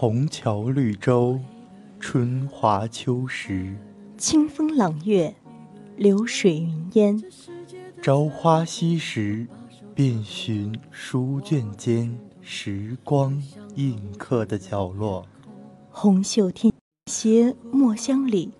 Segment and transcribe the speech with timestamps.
[0.00, 1.38] 红桥绿洲，
[1.98, 3.76] 春华秋实。
[4.16, 5.34] 清风朗月，
[5.94, 7.22] 流水云烟。
[8.00, 9.46] 朝花夕拾，
[9.94, 13.42] 遍寻书卷间时光
[13.74, 15.26] 印刻的角落。
[15.90, 16.72] 红袖添
[17.04, 18.52] 斜墨香里，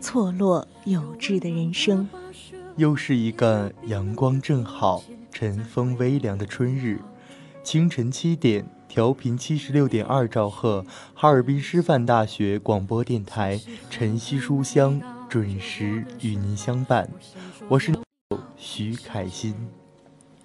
[0.00, 2.08] 错落有致的人生。
[2.74, 7.00] 又是一个阳光正好、晨风微凉的春日，
[7.62, 10.84] 清晨七点，调频七十六点二兆赫，
[11.14, 17.08] 哈尔滨师范大学广播电台晨曦书香准时与您相伴。
[17.68, 17.94] 我是
[18.56, 19.54] 徐凯欣，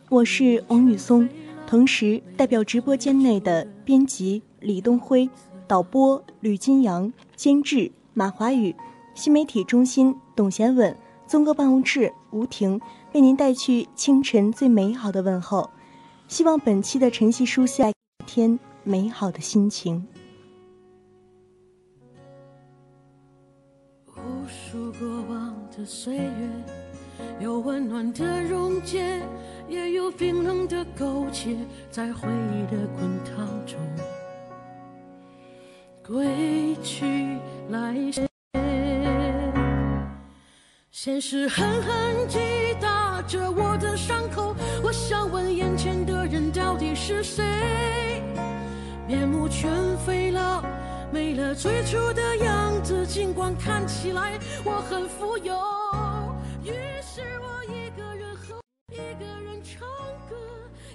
[0.10, 1.28] 我是王雨松，
[1.66, 5.28] 同时代表直播间内的编辑李东辉、
[5.66, 8.76] 导播吕金阳、监制马华宇、
[9.16, 10.96] 新媒体中心董贤稳、
[11.26, 12.80] 综哥办公室吴婷，
[13.16, 15.72] 为您带去清晨最美好的问候。
[16.28, 17.95] 希望本期的晨曦书香。
[18.36, 20.06] 天美好的心情。
[24.08, 26.50] 无数过往的岁月，
[27.40, 29.22] 有温暖的溶解，
[29.70, 31.56] 也有冰冷的苟且，
[31.90, 33.80] 在回忆的滚烫中，
[36.06, 38.28] 归去来兮。
[40.92, 42.40] 现实狠狠击
[42.82, 44.54] 打着我的伤口，
[44.84, 47.42] 我想问眼前的人到底是谁？
[49.58, 50.62] 全飞了，
[51.14, 53.08] 没了最初的样子。
[53.08, 55.56] 尽管看起来我很富有，
[56.62, 58.60] 于是我一个人喝，
[58.92, 59.88] 一个人唱
[60.30, 60.36] 歌，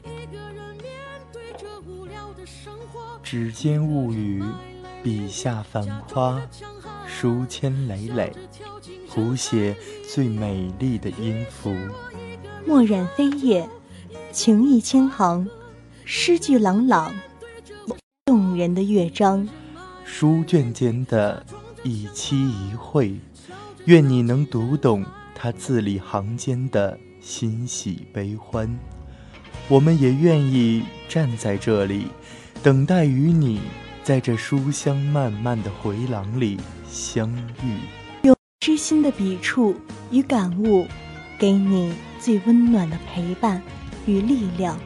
[0.04, 0.93] 一个人面
[1.32, 3.19] 对这无聊的生活。
[3.22, 4.44] 指尖物语，
[5.03, 5.82] 笔下繁
[6.12, 6.38] 花，
[7.06, 8.31] 书签累累，
[9.09, 9.75] 谱写
[10.06, 11.75] 最美丽的音符。
[12.66, 13.66] 墨染飞叶，
[14.32, 15.48] 情意千行，
[16.04, 17.10] 诗句朗朗。
[18.60, 19.48] 动人的乐章，
[20.04, 21.43] 书卷间的
[21.82, 23.19] 一期一会，
[23.87, 25.03] 愿你能读懂
[25.34, 28.69] 他字里行间的欣喜悲欢。
[29.66, 32.09] 我们也愿意站在这里，
[32.62, 33.62] 等待与你
[34.04, 37.34] 在这书香漫漫的回廊里相
[37.65, 37.78] 遇。
[38.25, 39.75] 用知心的笔触
[40.10, 40.87] 与感悟，
[41.38, 43.62] 给你最温暖的陪伴
[44.04, 44.78] 与力量。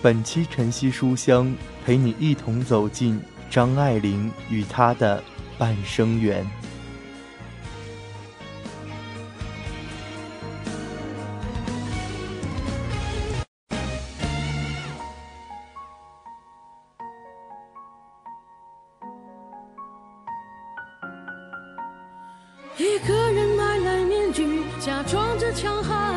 [0.00, 1.52] 本期晨曦书香。
[1.86, 5.22] 陪你一同走进张爱玲与她的
[5.56, 6.44] 半生缘。
[22.76, 26.16] 一个人买来面具，假装着强悍，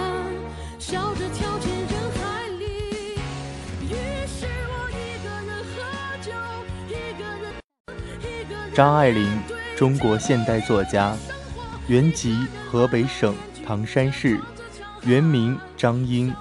[0.80, 1.79] 笑着跳进
[8.80, 9.28] 张爱玲，
[9.76, 11.14] 中国现代作家，
[11.90, 13.36] 原籍河北省
[13.66, 14.40] 唐山市，
[15.04, 16.34] 原名张英，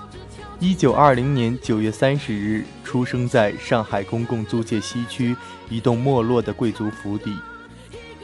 [0.60, 5.34] 一九二零年九月三十日出生在上海公共租界西区
[5.68, 7.36] 一栋没落的贵族府邸。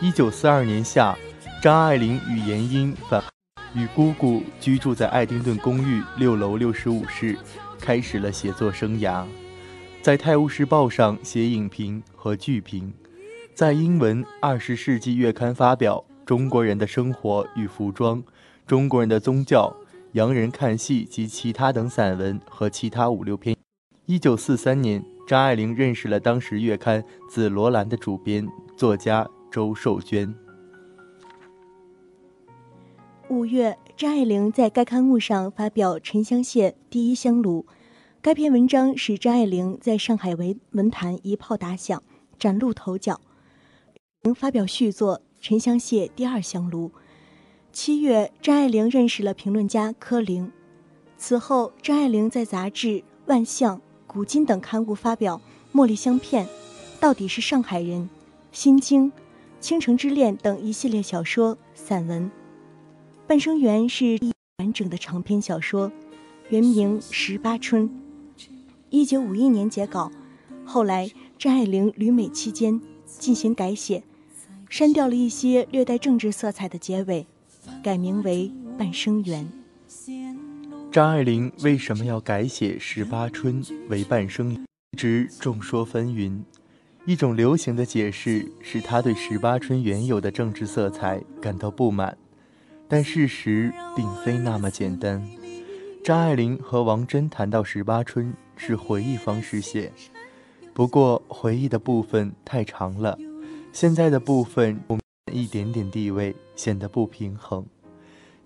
[0.00, 1.18] 一九四二年夏，
[1.60, 3.20] 张爱玲与闫英返，
[3.74, 7.36] 与姑姑居住在爱丁顿公寓六楼六十五室，
[7.80, 9.24] 开始了写作生涯。
[10.00, 12.94] 在《泰晤士报》上写影评和剧评，
[13.54, 18.18] 在英文《二十世纪月刊》发表《中国人的生活与服装》
[18.66, 19.72] 《中国人的宗教》
[20.14, 23.56] 《洋人看戏及其他》等散文和其他五六篇。
[24.06, 28.44] 一九四三年，张爱玲认识了当时月刊《紫罗兰》的主编
[28.76, 30.34] 作家周寿娟。
[33.28, 37.64] 五月，张爱玲在该刊物上发表《沉香屑第一香炉》。
[38.20, 42.02] 该篇文章使张爱玲在上海文文坛一炮打响，
[42.36, 43.20] 崭露头角。
[44.32, 46.88] 发表续作《沉香屑第二香炉》。
[47.72, 50.50] 七月，张爱玲认识了评论家柯林。
[51.18, 52.88] 此后，张爱玲在杂志
[53.26, 53.76] 《万象》
[54.06, 55.40] 《古今》等刊物发表
[55.76, 56.46] 《茉莉香片》
[57.00, 58.02] 《到底是上海人》
[58.52, 59.06] 《心经》
[59.60, 62.26] 《倾城之恋》等一系列小说、散文。
[63.26, 65.90] 《半生缘》是一完整的长篇小说，
[66.48, 67.88] 原名《十八春》。
[68.90, 70.12] 一九五一年截稿，
[70.64, 74.04] 后来张爱玲旅美期间进行改写，
[74.68, 77.26] 删掉了一些略带政治色彩的结尾，
[77.82, 79.48] 改名为《半生缘》。
[80.90, 84.58] 张爱玲为什么要改写《十八春》为《半生缘》？
[84.92, 86.40] 一直众说纷纭。
[87.06, 92.16] 一种流行的解释是她对《十八春》原有的政治色彩感到不满，
[92.88, 95.22] 但事实并非那么简单。
[96.02, 98.26] 张爱玲和王珍谈到《十八春》。
[98.56, 99.92] 是回忆方式写，
[100.72, 103.18] 不过回忆的部分太长了，
[103.74, 104.80] 现在的部分
[105.32, 107.66] 一点点地位显得不平衡。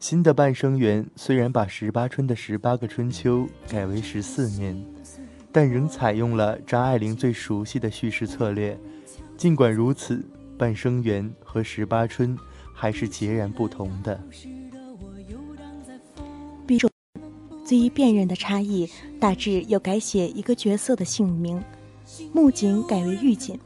[0.00, 4.82] 新的半生缘虽然把十八春的十八个春秋改为十四年，
[5.52, 8.76] 但仍采用了张爱玲最熟悉的叙事策略。
[9.36, 10.24] 尽管如此，
[10.56, 12.34] 半生缘和十八春
[12.72, 14.18] 还是截然不同的。
[17.66, 18.88] 最易辨认的差异，
[19.20, 21.62] 大致有改写一个角色的姓名，
[22.32, 23.60] 木槿改为玉锦，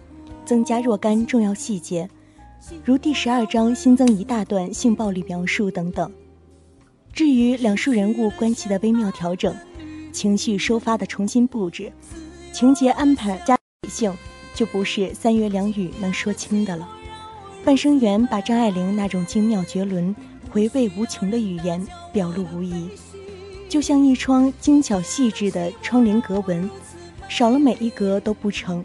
[0.45, 2.09] 增加若干重要细节，
[2.85, 6.11] 如第十二章新增一大段性暴力描述等等。
[7.13, 9.55] 至于两树人物关系的微妙调整，
[10.13, 11.93] 情绪收发的重新布置，
[12.53, 14.13] 情节安排加理性，
[14.55, 16.89] 就不是三言两语能说清的了。
[17.65, 20.15] 半生缘把张爱玲那种精妙绝伦、
[20.51, 22.89] 回味无穷的语言表露无遗。
[23.69, 26.69] 就像一窗精巧细致的窗帘格纹，
[27.29, 28.85] 少了每一格都不成，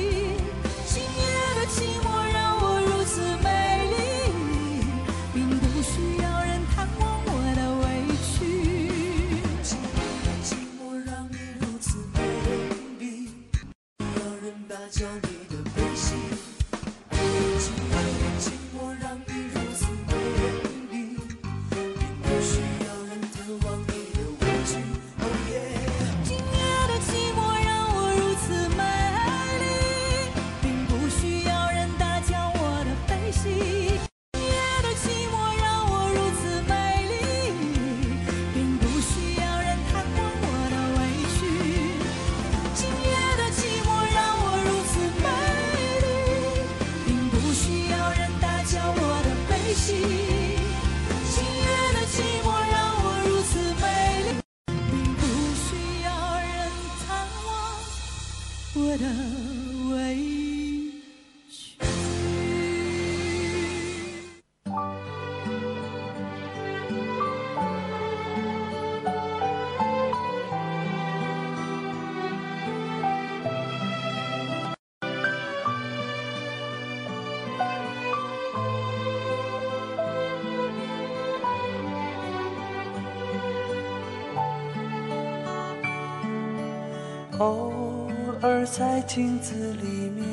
[87.41, 88.07] 偶
[88.43, 90.23] 尔在镜子里面，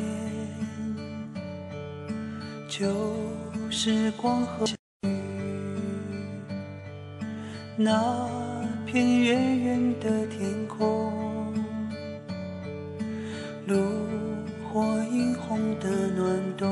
[2.68, 3.16] 就
[3.70, 4.66] 是光和
[5.00, 5.16] 雨，
[7.78, 8.28] 那
[8.84, 11.54] 片远远的天空，
[13.66, 13.74] 炉
[14.70, 16.68] 火映红的暖冬。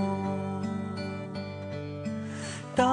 [2.75, 2.85] 偶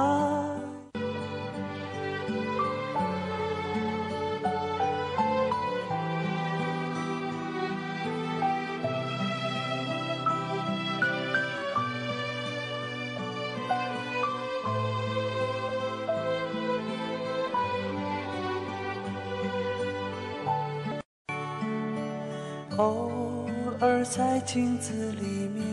[24.44, 25.64] 镜子里面，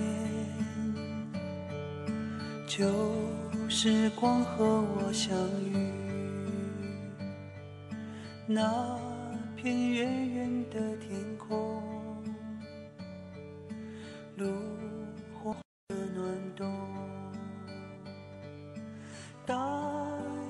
[2.66, 2.82] 就
[3.68, 5.76] 是光和我相遇。
[8.48, 8.98] 那
[9.58, 11.84] 片远远的天空，
[14.38, 14.48] 炉
[15.34, 15.54] 火
[15.90, 16.26] 的暖
[16.56, 16.74] 冬，
[19.46, 19.54] 大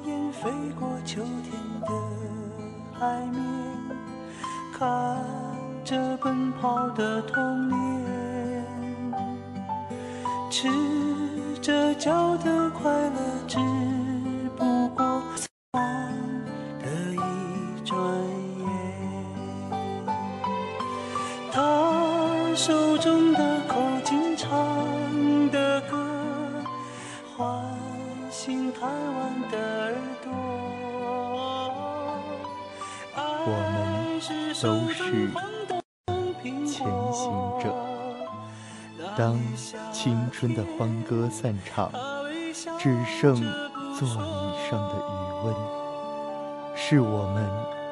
[0.06, 1.52] 雁飞过秋天
[1.82, 1.88] 的
[2.94, 3.42] 海面，
[4.72, 5.18] 看。
[5.84, 7.81] 着奔跑的童年，
[10.52, 10.68] 赤
[11.62, 13.31] 着脚的快乐，
[40.42, 41.92] 春的欢歌散场，
[42.80, 45.56] 只剩座椅上的余温，
[46.76, 47.48] 是我们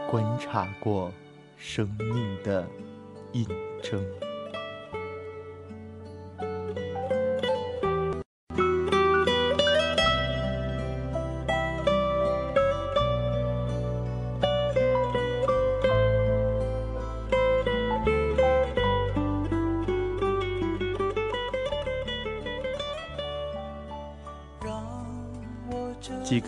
[0.10, 1.12] 观察过
[1.60, 2.66] 生命的
[3.34, 3.46] 印
[3.84, 4.04] 证。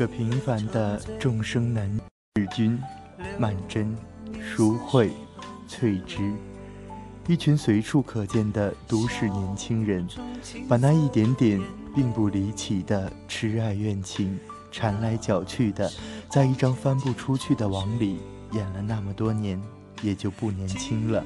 [0.01, 1.87] 个平凡的众生男
[2.33, 2.75] 日君、
[3.37, 3.85] 曼桢、
[4.41, 5.11] 淑慧、
[5.67, 6.33] 翠芝，
[7.27, 10.07] 一群随处可见的都市年轻人，
[10.67, 11.61] 把那一点点
[11.95, 14.39] 并不离奇的痴爱怨情，
[14.71, 15.87] 缠来搅去的，
[16.27, 18.17] 在一张翻不出去的网里
[18.53, 19.61] 演了那么多年，
[20.01, 21.23] 也就不年轻了。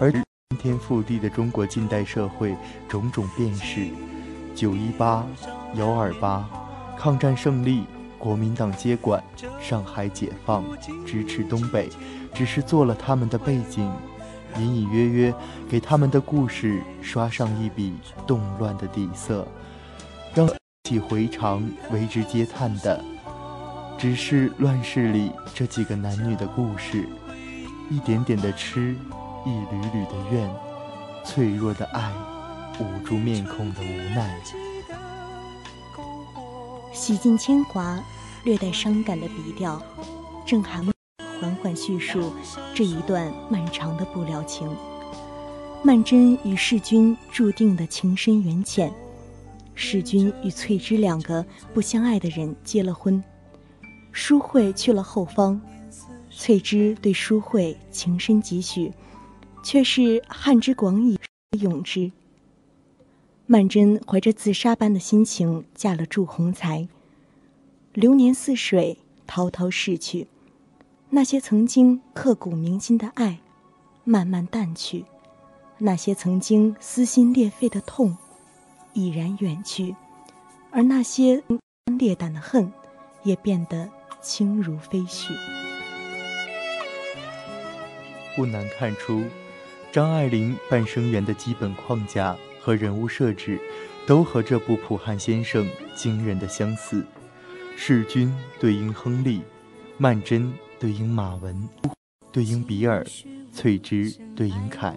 [0.00, 0.24] 而翻
[0.60, 2.56] 天覆地的中国近代社会，
[2.88, 3.88] 种种变事，
[4.54, 5.26] 九一八、
[5.74, 6.48] 幺二八。
[7.02, 7.82] 抗战胜利，
[8.16, 9.20] 国民党接管，
[9.60, 10.62] 上海解放，
[11.04, 11.88] 支持东北，
[12.32, 13.90] 只是做了他们的背景，
[14.56, 15.34] 隐隐约约
[15.68, 17.92] 给他们的故事刷上一笔
[18.24, 19.44] 动乱的底色，
[20.32, 20.48] 让
[20.84, 23.02] 起回肠为之嗟叹的，
[23.98, 27.08] 只是乱世里这几个男女的故事，
[27.90, 28.94] 一点点的痴，
[29.44, 30.48] 一缕缕的怨，
[31.24, 32.12] 脆弱的爱，
[32.78, 34.40] 捂住面孔的无奈。
[36.92, 37.98] 洗尽铅华，
[38.44, 39.82] 略带伤感的笔调，
[40.44, 40.86] 郑含
[41.40, 42.32] 缓缓叙述
[42.74, 44.68] 这一段漫长的不了情。
[45.82, 48.92] 曼桢与世君注定的情深缘浅，
[49.74, 53.22] 世君与翠芝两个不相爱的人结了婚，
[54.12, 55.60] 淑慧去了后方，
[56.30, 58.92] 翠芝对淑慧情深几许，
[59.64, 61.18] 却是汉之广矣，
[61.58, 62.12] 永之。
[63.46, 66.88] 曼桢怀着自杀般的心情嫁了祝鸿才。
[67.92, 68.96] 流年似水，
[69.26, 70.26] 滔滔逝去，
[71.10, 73.40] 那些曾经刻骨铭心的爱，
[74.04, 75.04] 慢慢淡去；
[75.78, 78.16] 那些曾经撕心裂肺的痛，
[78.94, 79.94] 已然远去；
[80.70, 81.42] 而那些
[81.98, 82.72] 烈胆的恨，
[83.24, 83.90] 也变得
[84.22, 85.34] 轻如飞絮。
[88.34, 89.24] 不难看出，
[89.92, 92.34] 张爱玲《半生缘》的基本框架。
[92.62, 93.58] 和人物设置，
[94.06, 95.66] 都和这部《普汉先生》
[95.96, 97.04] 惊人的相似。
[97.76, 99.42] 世君对应亨利，
[99.98, 101.68] 曼桢对应马文，
[102.30, 103.04] 对应比尔，
[103.52, 104.96] 翠芝对应凯。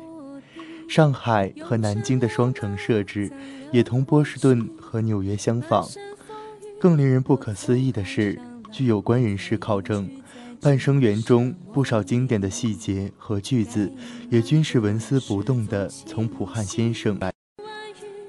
[0.88, 3.32] 上海和南京的双城设置，
[3.72, 5.88] 也同波士顿和纽约相仿。
[6.80, 8.40] 更令人不可思议的是，
[8.72, 10.08] 据有关人士考证，
[10.62, 13.92] 《半生缘》中不少经典的细节和句子，
[14.30, 17.35] 也均是纹丝不动地从普汉先生来。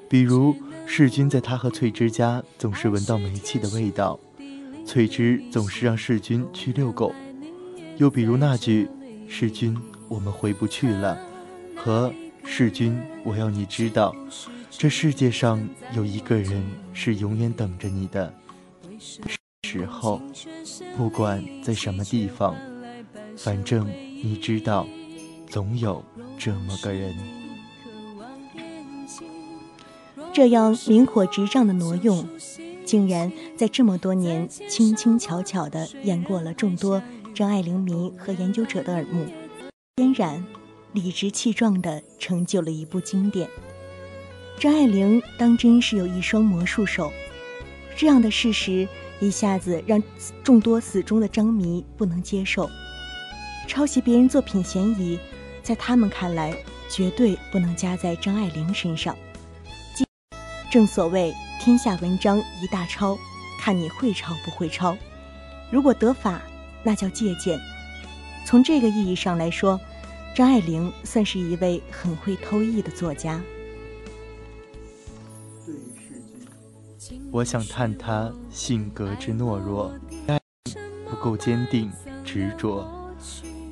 [0.08, 0.54] 比如
[0.86, 4.18] 世君在他和翠芝家总是闻到煤气的味道，
[4.86, 7.12] 翠芝总是让世君去遛狗。
[7.96, 8.88] 又比如那句
[9.26, 9.76] “世君，
[10.08, 11.18] 我们回不去了”，
[11.74, 12.12] 和
[12.44, 14.14] “世君，我要你知道，
[14.70, 18.32] 这世界上有一个人是永远等着你的”。
[19.64, 20.22] 时候，
[20.96, 22.54] 不管在什么地方，
[23.36, 23.90] 反正
[24.22, 24.86] 你知道，
[25.48, 26.04] 总有
[26.38, 27.35] 这么个人。
[30.36, 32.28] 这样明火执仗的挪用，
[32.84, 37.02] 竟然在这么多年轻轻巧巧地演过了众多
[37.34, 39.24] 张爱玲迷和研究者的耳目，
[39.96, 40.44] 嫣然
[40.92, 43.48] 理直气壮地成就了一部经典。
[44.60, 47.10] 张爱玲当真是有一双魔术手，
[47.96, 48.86] 这样的事实
[49.20, 50.02] 一下子让
[50.44, 52.68] 众多死忠的张迷不能接受。
[53.66, 55.18] 抄袭别人作品嫌疑，
[55.62, 56.54] 在他们看来，
[56.90, 59.16] 绝对不能加在张爱玲身上。
[60.76, 63.16] 正所谓天下文章一大抄，
[63.58, 64.94] 看你会抄不会抄。
[65.70, 66.42] 如果得法，
[66.82, 67.58] 那叫借鉴。
[68.44, 69.80] 从这个意义上来说，
[70.34, 73.40] 张爱玲算是一位很会偷艺的作家。
[77.30, 79.90] 我想叹她性格之懦弱，
[81.08, 81.90] 不够坚定
[82.22, 82.86] 执着。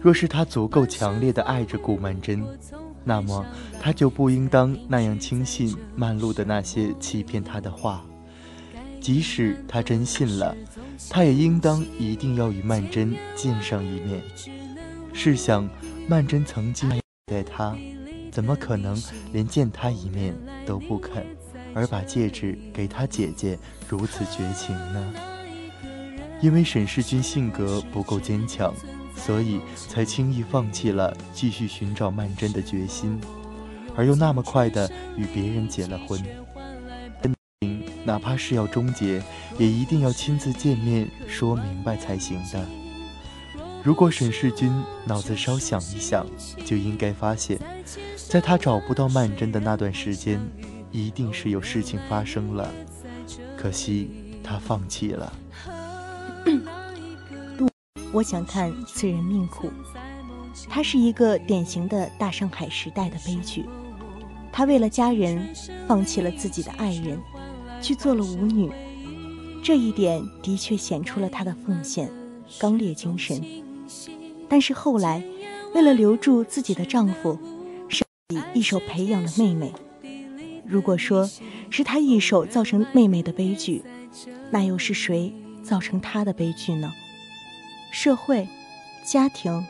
[0.01, 2.43] 若是她足够强烈的爱着顾曼桢，
[3.05, 3.45] 那么
[3.81, 8.05] 他就不应当那样轻信曼璐的那些欺骗她的话。
[9.01, 10.57] 即使他真信了，
[11.11, 14.23] 他也应当一定要与曼桢见上一面。
[15.13, 15.69] 试想，
[16.09, 17.77] 曼桢曾经爱戴他，
[18.33, 18.99] 怎么可能
[19.31, 20.35] 连见他一面
[20.65, 21.23] 都不肯？
[21.75, 25.15] 而把戒指给他姐姐，如此绝情呢？
[26.41, 28.73] 因为沈世钧性格不够坚强，
[29.17, 33.21] 所以才轻易放弃了继续寻找曼桢的决心，
[33.97, 36.23] 而又那么快的与别人结了婚。
[38.05, 39.23] 哪怕是要终结，
[39.59, 42.65] 也一定要亲自见面说明白才行的。
[43.83, 46.27] 如果沈世钧脑子稍想一想，
[46.65, 47.59] 就应该发现，
[48.29, 50.41] 在他找不到曼桢的那段时间。
[50.93, 52.71] 一定是有事情发生了，
[53.57, 55.33] 可惜他放弃了。
[58.15, 59.69] 我想看此人命苦，
[60.69, 63.65] 他是一个典型的大上海时代的悲剧。
[64.53, 65.53] 他为了家人
[65.89, 67.21] 放弃了自己的爱人，
[67.83, 68.71] 去做了舞女。
[69.65, 72.09] 这一点的确显出了他的奉献、
[72.57, 73.43] 刚烈精神。
[74.49, 75.21] 但是后来，
[75.75, 77.37] 为了留住自己的丈夫，
[77.89, 78.05] 是
[78.55, 79.73] 一手培养了妹妹。
[80.65, 81.29] 如果说
[81.69, 83.83] 是他一手造成妹妹的悲剧，
[84.53, 86.93] 那又是谁造成他的悲剧呢？
[87.95, 88.49] 社会、
[89.05, 89.65] 家庭，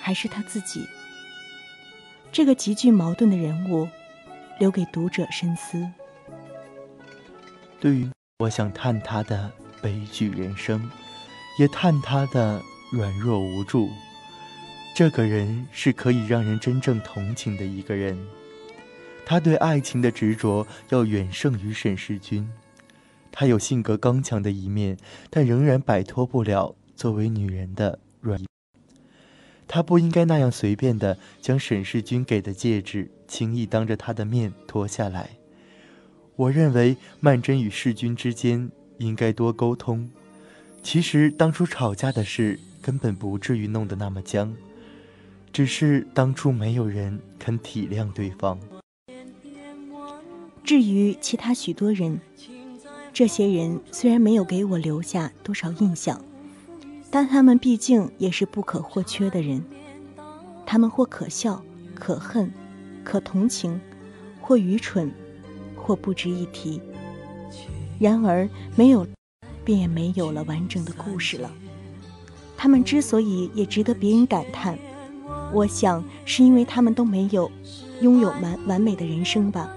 [0.00, 0.84] 还是他自己？
[2.32, 3.88] 这个极具矛盾的人物，
[4.58, 5.88] 留给读者深思。
[7.78, 9.48] 对于我想探他的
[9.80, 10.90] 悲剧人生，
[11.60, 13.88] 也探他的软弱无助。
[14.92, 18.18] 这个人是可以让人真正同情的一个人。
[19.24, 22.48] 他对爱情的执着要远胜于沈世钧，
[23.30, 24.96] 他有性格刚强的一面，
[25.30, 28.38] 但仍然摆脱不了作为女人的软。
[29.66, 35.30] 她不应该那样随便的将沈世钧给的戒指轻易当着他的面脱下来。
[36.36, 40.10] 我认为曼桢与世钧之间应该多沟通。
[40.82, 44.54] 其实当初吵架的事根本不至于弄得那么僵，
[45.54, 48.60] 只是当初没有人肯体谅对方。
[50.62, 52.20] 至于其他许多人，
[53.10, 56.22] 这些人虽然没有给我留下多少印象，
[57.10, 59.62] 但他们毕竟也是不可或缺的人。
[60.64, 61.60] 他们或可笑、
[61.94, 62.52] 可恨、
[63.02, 63.80] 可同情，
[64.40, 65.12] 或愚蠢，
[65.74, 66.80] 或不值一提。
[67.98, 69.06] 然而，没有，
[69.64, 71.50] 便也没有了完整的故事了。
[72.56, 74.78] 他们之所以也值得别人感叹，
[75.52, 77.50] 我想是因为他们都没有
[78.00, 79.74] 拥有完完美的人生吧。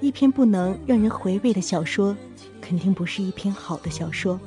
[0.00, 2.16] 一篇不能让人回味的小说，
[2.60, 4.40] 肯定不是一篇好的小说。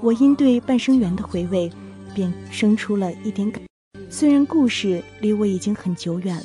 [0.00, 1.70] 我因对半生缘的回味，
[2.14, 3.60] 便生出了一点感。
[4.08, 6.44] 虽然故事离我已经很久远了，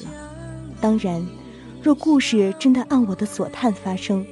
[0.81, 1.23] 当然，
[1.81, 4.25] 若故事真的按我的所叹发生，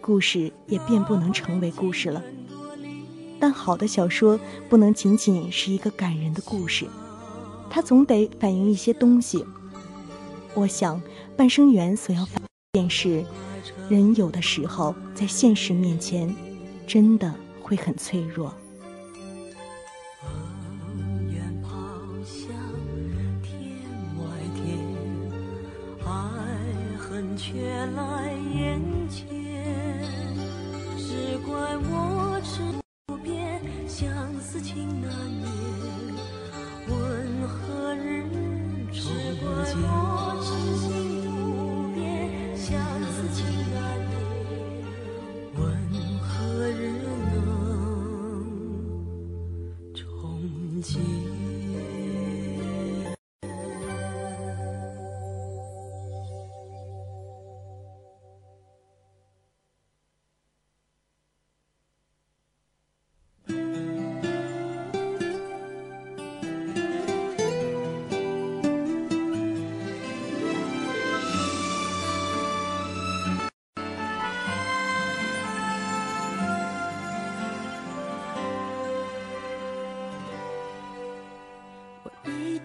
[0.00, 2.22] 故事也便不能成为故事了。
[3.40, 6.86] 但好的小说不能仅仅是一个感人的故事，
[7.70, 9.44] 它总得反映一些东西。
[10.52, 11.00] 我想，
[11.36, 12.42] 半生缘所要反。
[12.72, 13.24] 便是，
[13.88, 16.34] 人有的时候在现实面前，
[16.86, 18.54] 真的会很脆弱。
[27.36, 27.60] 却
[27.96, 28.23] 来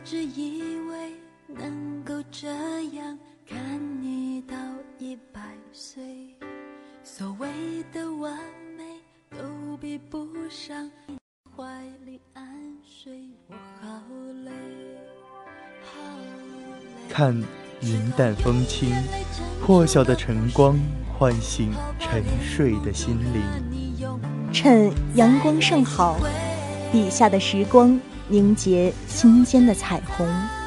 [0.03, 1.13] 只以为
[1.47, 2.47] 能够这
[2.95, 4.55] 样看你到
[4.97, 6.35] 一百岁，
[7.03, 7.47] 所谓
[7.91, 8.37] 的完
[8.77, 8.83] 美
[9.37, 11.17] 都比不上你
[11.55, 11.63] 怀
[12.05, 12.43] 里安
[12.83, 13.29] 睡。
[13.47, 14.01] 我好
[14.45, 14.51] 累，
[15.83, 17.13] 好累。
[17.13, 17.35] 看
[17.81, 18.89] 云淡风轻，
[19.61, 20.79] 破晓的晨光
[21.17, 24.09] 唤醒沉睡的心灵。
[24.51, 26.17] 趁阳光尚好，
[26.91, 30.58] 笔下的时光凝结心间的彩虹。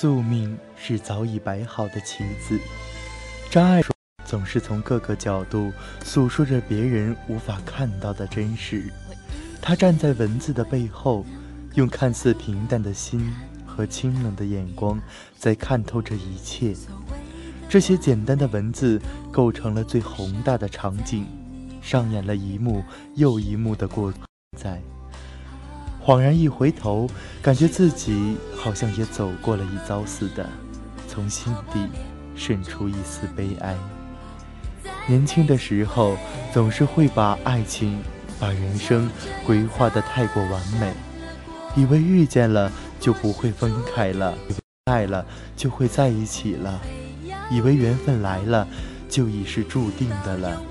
[0.00, 2.56] 宿命是早已摆好的棋子，
[3.50, 3.92] 张爱说
[4.24, 5.72] 总是从各个角度
[6.04, 8.92] 诉说着别人无法看到的真实。
[9.60, 11.26] 他站在文字的背后，
[11.74, 13.28] 用看似平淡的心
[13.66, 15.00] 和清冷的眼光
[15.36, 16.72] 在看透这一切。
[17.68, 21.26] 这些简单的文字构成了最宏大的场景，
[21.82, 22.84] 上演了一幕
[23.16, 24.14] 又一幕的过
[24.56, 24.80] 在。
[26.08, 27.06] 恍然一回头，
[27.42, 30.48] 感觉自己好像也走过了一遭似的，
[31.06, 31.86] 从心底
[32.34, 33.76] 渗出一丝悲哀。
[35.06, 36.16] 年轻的时候，
[36.50, 38.00] 总是会把爱情、
[38.40, 39.10] 把人生
[39.44, 40.94] 规划得太过完美，
[41.76, 44.32] 以为遇见了就不会分开了，
[44.86, 45.26] 爱了
[45.58, 46.80] 就会在一起了，
[47.50, 48.66] 以为缘分来了
[49.10, 50.62] 就已是注定的了。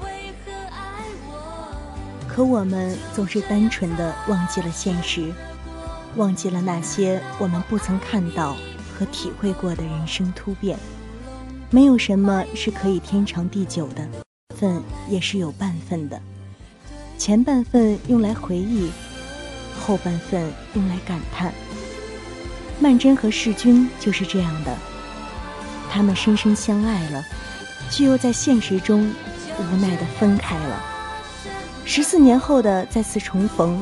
[2.38, 5.34] 可我们总是单纯的忘记了现实，
[6.18, 8.56] 忘记了那些我们不曾看到
[8.94, 10.78] 和体会过的人生突变。
[11.72, 14.08] 没有什么是可以天长地久的，
[14.56, 16.22] 份也是有半份的。
[17.18, 18.92] 前半份用来回忆，
[19.80, 21.52] 后半份用来感叹。
[22.80, 24.78] 曼桢和世钧就是这样的，
[25.90, 27.26] 他们深深相爱了，
[27.90, 29.12] 却又在现实中
[29.58, 30.97] 无奈的分开了。
[31.90, 33.80] 十四年后的再次重逢，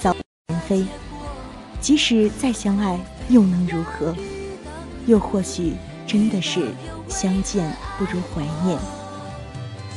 [0.00, 0.16] 早
[0.48, 0.86] 人非。
[1.82, 4.16] 即使再相爱，又能如何？
[5.06, 5.74] 又或许
[6.06, 6.72] 真的是
[7.08, 8.78] 相见不如怀念。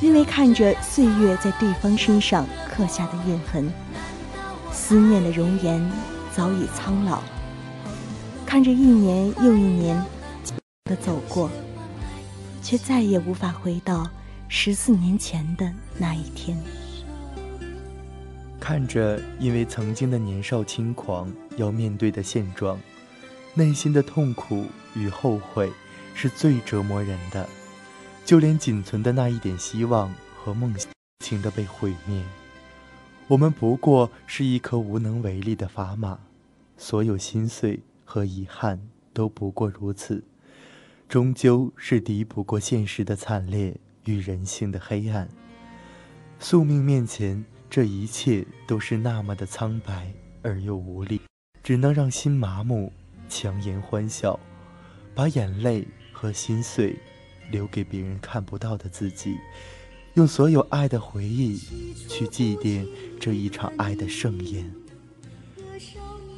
[0.01, 3.71] 因为看着岁月在对方身上刻下的印痕，
[4.73, 5.89] 思念的容颜
[6.35, 7.21] 早已苍老。
[8.45, 9.97] 看着一年又一年
[10.83, 11.49] 的走过，
[12.61, 14.05] 却再也无法回到
[14.49, 16.57] 十四年前的那一天。
[18.67, 22.81] 看着因为曾经的年少轻狂要面对的现状，
[23.53, 25.71] 内心的痛苦与后悔
[26.15, 27.47] 是最折磨人的。
[28.25, 30.75] 就连仅存的那一点希望和梦
[31.23, 32.23] 想的被毁灭，
[33.27, 36.17] 我们不过是一颗无能为力的砝码，
[36.75, 38.81] 所有心碎和遗憾
[39.13, 40.23] 都不过如此，
[41.07, 45.29] 终究是敌不过现实的惨烈与人性的黑暗。
[46.39, 47.45] 宿命面前。
[47.75, 50.09] 这一切都是那么的苍白
[50.41, 51.19] 而又无力，
[51.61, 52.89] 只能让心麻木，
[53.27, 54.39] 强颜欢笑，
[55.13, 56.97] 把眼泪和心碎
[57.51, 59.35] 留给别人看不到的自己，
[60.13, 61.57] 用所有爱的回忆
[62.07, 62.87] 去祭奠
[63.19, 64.73] 这一场爱的盛宴。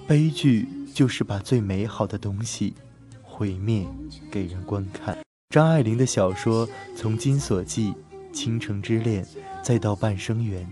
[0.08, 2.74] 悲剧就是把最美好的东西
[3.22, 3.86] 毁灭
[4.32, 5.16] 给人观看。
[5.54, 7.90] 张爱玲的小说从《金锁记》
[8.34, 9.24] 《倾城之恋》
[9.62, 10.66] 再到《半生缘》。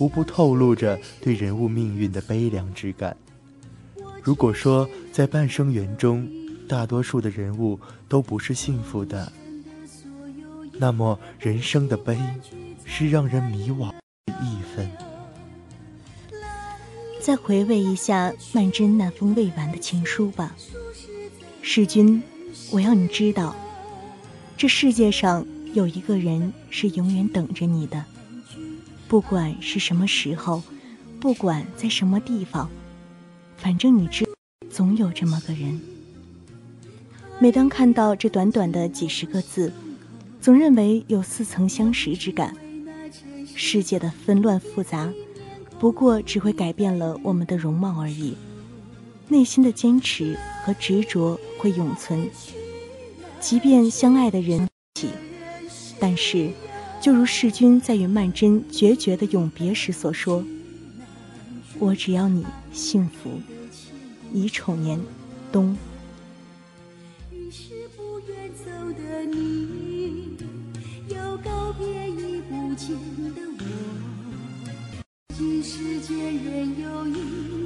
[0.00, 3.16] 无不透露着对人物命运的悲凉之感。
[4.22, 6.28] 如果说在半生缘中，
[6.66, 9.30] 大多数的人物都不是幸福的，
[10.78, 12.18] 那么人生的悲，
[12.84, 13.90] 是让人迷惘
[14.26, 14.90] 的一分。
[17.20, 20.54] 再回味一下曼桢那封未完的情书吧，
[21.60, 22.22] 世君，
[22.70, 23.54] 我要你知道，
[24.56, 28.02] 这世界上有一个人是永远等着你的。
[29.10, 30.62] 不管是什么时候，
[31.18, 32.70] 不管在什么地方，
[33.56, 34.24] 反正你知，
[34.70, 35.80] 总有这么个人。
[37.40, 39.72] 每当看到这短短的几十个字，
[40.40, 42.54] 总认为有似曾相识之感。
[43.56, 45.12] 世界的纷乱复杂，
[45.80, 48.36] 不过只会改变了我们的容貌而已。
[49.26, 52.30] 内心的坚持和执着会永存，
[53.40, 55.08] 即便相爱的人起，
[55.98, 56.50] 但是。
[57.00, 60.44] 就如世君在与曼桢决绝的永别时所说
[61.80, 63.40] ：“我只要你幸福，
[64.34, 65.00] 乙丑年
[65.50, 65.74] 冬。
[75.38, 77.59] 今世间仍有隐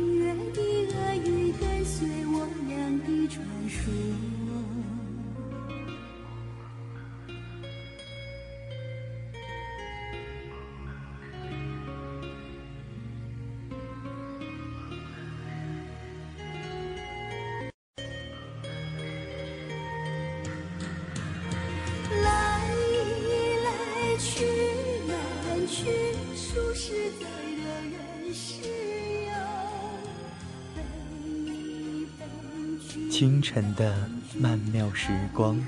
[33.14, 35.64] 清晨的曼妙时光，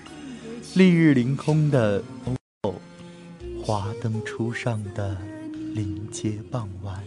[0.75, 2.03] 丽日凌空的
[2.63, 2.75] 哦，
[3.63, 5.17] 华灯初上的
[5.73, 7.01] 临街傍晚，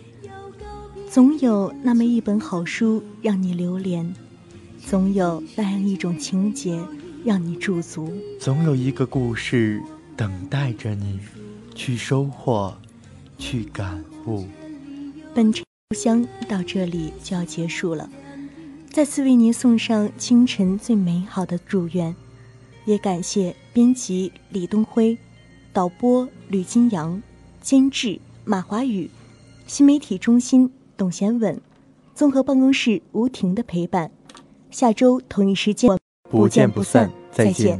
[1.09, 4.15] 总有那么一本好书让你流连，
[4.85, 6.79] 总有那样一种情节
[7.25, 8.09] 让你驻足。
[8.39, 9.83] 总有一个故事
[10.15, 11.19] 等待着你
[11.75, 12.73] 去收获，
[13.37, 14.47] 去感悟。
[15.35, 18.09] 本场书香到这里就要结束了，
[18.91, 22.13] 再次为您送上清晨最美好的祝愿，
[22.85, 25.17] 也感谢编辑李东辉、
[25.71, 27.21] 导播吕金阳、
[27.61, 29.09] 监制马华宇、
[29.67, 31.61] 新媒体中心董贤稳、
[32.13, 34.11] 综合办公室吴婷的陪伴。
[34.71, 35.89] 下周同一时间
[36.29, 37.79] 不见不散，再见。